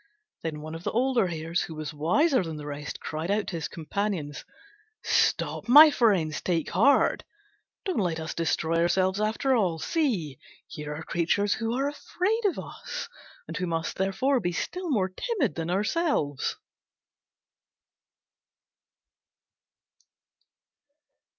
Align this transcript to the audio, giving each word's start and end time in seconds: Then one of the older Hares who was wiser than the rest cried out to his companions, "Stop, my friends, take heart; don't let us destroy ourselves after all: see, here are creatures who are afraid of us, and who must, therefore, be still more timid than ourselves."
Then 0.41 0.61
one 0.61 0.73
of 0.73 0.83
the 0.83 0.89
older 0.93 1.27
Hares 1.27 1.61
who 1.61 1.75
was 1.75 1.93
wiser 1.93 2.41
than 2.43 2.57
the 2.57 2.65
rest 2.65 2.99
cried 2.99 3.29
out 3.29 3.45
to 3.45 3.55
his 3.57 3.67
companions, 3.67 4.43
"Stop, 5.03 5.67
my 5.67 5.91
friends, 5.91 6.41
take 6.41 6.71
heart; 6.71 7.23
don't 7.85 7.99
let 7.99 8.19
us 8.19 8.33
destroy 8.33 8.77
ourselves 8.79 9.21
after 9.21 9.55
all: 9.55 9.77
see, 9.77 10.39
here 10.65 10.95
are 10.95 11.03
creatures 11.03 11.53
who 11.53 11.75
are 11.75 11.87
afraid 11.87 12.45
of 12.45 12.57
us, 12.57 13.09
and 13.47 13.57
who 13.57 13.67
must, 13.67 13.95
therefore, 13.97 14.39
be 14.39 14.51
still 14.53 14.89
more 14.89 15.09
timid 15.09 15.53
than 15.53 15.69
ourselves." 15.69 16.55